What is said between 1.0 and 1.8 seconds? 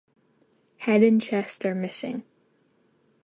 and chest are